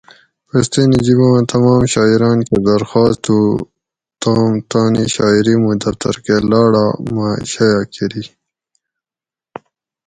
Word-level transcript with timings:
کوستینی 0.49 0.99
جِباں 1.05 1.39
تمام 1.53 1.81
شاعراۤن 1.93 2.39
کہ 2.47 2.57
درخواست 2.69 3.17
تھوؤں 3.25 3.53
تام 4.21 4.53
تانی 4.69 5.05
شاعِری 5.15 5.53
موں 5.61 5.75
دفتر 5.81 6.15
کہ 6.23 6.35
لاڑا 6.49 6.85
مہ 7.13 7.27
شایٔع 7.51 7.83
کری 7.93 8.23